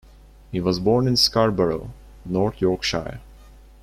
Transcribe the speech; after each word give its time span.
He 0.51 0.59
was 0.59 0.79
born 0.79 1.07
in 1.07 1.15
Scarborough, 1.15 1.91
North 2.25 2.59
Yorkshire. 2.59 3.21